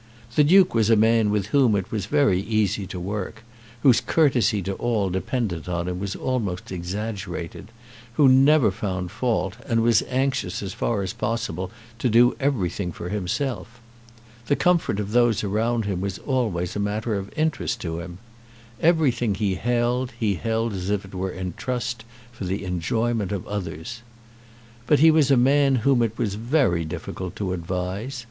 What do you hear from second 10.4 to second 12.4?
as far as possible to do